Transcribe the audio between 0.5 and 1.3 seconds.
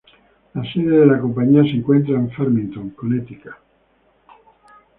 La sede de la